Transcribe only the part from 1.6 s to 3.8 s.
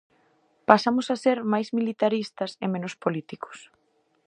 militaristas e menos políticos.